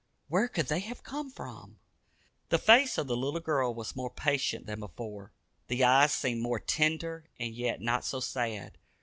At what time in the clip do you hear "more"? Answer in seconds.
3.95-4.09, 6.41-6.59